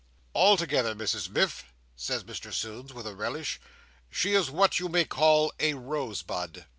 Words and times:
"Altogether, 0.33 0.95
Mrs 0.95 1.29
Miff," 1.29 1.71
says 1.95 2.23
Mr 2.23 2.51
Sownds 2.51 2.91
with 2.91 3.05
a 3.05 3.13
relish, 3.13 3.61
"she 4.09 4.33
is 4.33 4.49
what 4.49 4.79
you 4.79 4.89
may 4.89 5.05
call 5.05 5.53
a 5.59 5.75
rose 5.75 6.23
bud." 6.23 6.65